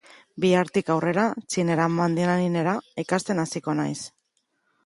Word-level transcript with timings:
Bihartik 0.45 0.87
aurrera 0.93 1.25
txinera, 1.55 1.85
mandarinera, 1.97 2.75
ikasten 3.05 3.43
hasiko 3.45 3.77
naiz. 3.83 3.99